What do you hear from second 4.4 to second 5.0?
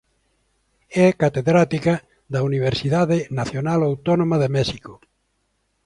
de México.